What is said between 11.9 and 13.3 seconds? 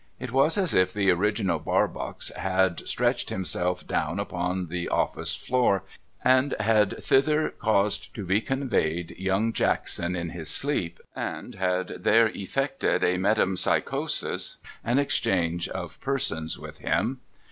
there effected a